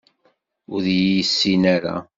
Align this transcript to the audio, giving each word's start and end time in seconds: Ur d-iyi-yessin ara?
Ur 0.73 0.79
d-iyi-yessin 0.85 1.63
ara? 1.75 1.95